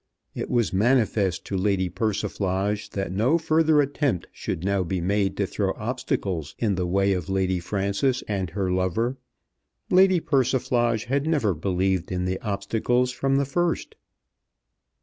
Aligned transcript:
It 0.33 0.49
was 0.49 0.73
manifest 0.73 1.45
to 1.45 1.55
Lady 1.55 1.87
Persiflage 1.87 2.89
that 2.93 3.11
no 3.11 3.37
further 3.37 3.81
attempt 3.81 4.25
should 4.31 4.63
now 4.63 4.81
be 4.81 4.99
made 4.99 5.37
to 5.37 5.45
throw 5.45 5.73
obstacles 5.77 6.55
in 6.57 6.73
the 6.73 6.87
way 6.87 7.13
of 7.13 7.29
Lady 7.29 7.59
Frances 7.59 8.23
and 8.27 8.49
her 8.49 8.71
lover. 8.71 9.19
Lady 9.91 10.19
Persiflage 10.19 11.03
had 11.05 11.27
never 11.27 11.53
believed 11.53 12.11
in 12.11 12.25
the 12.25 12.39
obstacles 12.39 13.11
from 13.11 13.35
the 13.35 13.45
first. 13.45 13.93